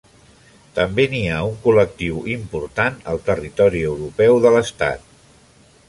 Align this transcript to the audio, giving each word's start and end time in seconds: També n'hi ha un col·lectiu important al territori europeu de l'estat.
També 0.77 1.03
n'hi 1.11 1.19
ha 1.33 1.41
un 1.49 1.59
col·lectiu 1.65 2.23
important 2.37 2.99
al 3.13 3.23
territori 3.29 3.85
europeu 3.93 4.43
de 4.49 4.57
l'estat. 4.57 5.07